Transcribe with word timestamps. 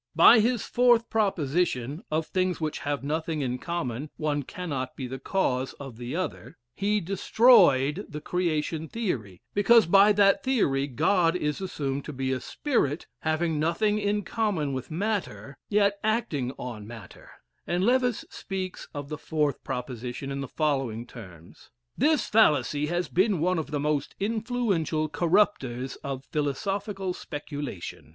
By 0.15 0.39
his 0.39 0.63
fourth 0.63 1.07
proposition 1.11 2.01
("of 2.09 2.25
things 2.25 2.59
which 2.59 2.79
have 2.79 3.03
nothing 3.03 3.41
in 3.41 3.59
common, 3.59 4.09
one 4.17 4.41
cannot 4.41 4.95
be 4.95 5.05
the 5.05 5.19
cause 5.19 5.73
of 5.73 5.97
the 5.97 6.15
other,") 6.15 6.57
he 6.73 6.99
destroyed 6.99 8.07
the 8.09 8.19
creation 8.19 8.87
theory, 8.87 9.43
because 9.53 9.85
by 9.85 10.11
that 10.13 10.43
theory 10.43 10.87
God 10.87 11.35
is 11.35 11.61
assumed 11.61 12.03
to 12.05 12.13
be 12.13 12.31
a 12.31 12.39
spirit 12.41 13.05
having 13.19 13.59
nothing 13.59 13.99
in 13.99 14.23
common 14.23 14.73
with 14.73 14.89
matter, 14.89 15.59
yet 15.69 15.99
acting 16.03 16.51
on 16.57 16.87
matter; 16.87 17.29
and 17.67 17.85
Lewes 17.85 18.25
speaks 18.27 18.87
of 18.95 19.07
the 19.07 19.19
fourth 19.19 19.63
proposition 19.63 20.31
in 20.31 20.41
the 20.41 20.47
following 20.47 21.05
terms: 21.05 21.69
"This 21.95 22.25
fallacy 22.25 22.87
has 22.87 23.07
been 23.07 23.39
one 23.39 23.59
of 23.59 23.69
the 23.69 23.79
most 23.79 24.15
influential 24.19 25.09
corrupters 25.09 25.95
of 25.97 26.25
philosophical 26.25 27.13
speculation. 27.13 28.09